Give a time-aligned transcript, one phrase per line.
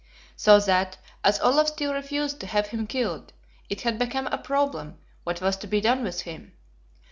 [0.35, 3.33] So that, as Olaf still refused to have him killed,
[3.69, 6.53] it had become a problem what was to be done with him.